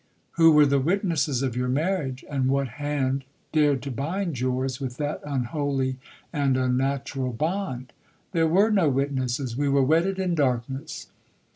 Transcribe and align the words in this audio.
'—'Who 0.31 0.51
were 0.51 0.65
the 0.65 0.79
witnesses 0.79 1.43
of 1.43 1.55
your 1.55 1.67
marriage, 1.67 2.25
and 2.27 2.47
what 2.49 2.67
hand 2.81 3.23
dared 3.53 3.83
to 3.83 3.91
bind 3.91 4.39
yours 4.39 4.81
with 4.81 4.97
that 4.97 5.21
unholy 5.23 5.97
and 6.33 6.57
unnatural 6.57 7.33
bond?'—'There 7.33 8.47
were 8.47 8.71
no 8.71 8.89
witnesses—we 8.89 9.69
were 9.69 9.83
wedded 9.83 10.17
in 10.17 10.33
darkness. 10.33 11.11